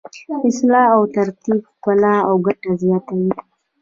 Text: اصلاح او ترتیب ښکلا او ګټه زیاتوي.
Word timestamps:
اصلاح 0.47 0.87
او 0.95 1.03
ترتیب 1.15 1.59
ښکلا 1.71 2.15
او 2.27 2.35
ګټه 2.45 2.71
زیاتوي. 2.83 3.31